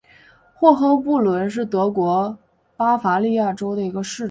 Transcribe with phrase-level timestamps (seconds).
[0.55, 2.35] 霍亨布伦是德国
[2.75, 4.19] 巴伐利亚州的一个市镇。